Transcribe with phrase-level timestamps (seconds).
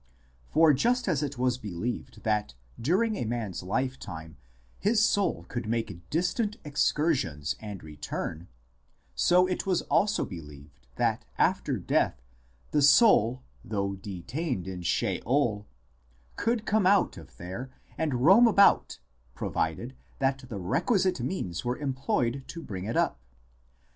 [0.49, 4.35] For just as it was believed that during a man s lifetime
[4.79, 8.47] his soul could make distant excur sions and return,
[9.13, 12.19] so it was also believed that after death
[12.71, 15.67] the soul, though detained in Sheol,
[16.35, 18.97] could come out of there and roam about
[19.35, 23.19] provided that the requisite means were employed to bring it up.